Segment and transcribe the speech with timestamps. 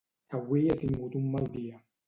[0.37, 1.81] Avui he tingut un mal dia.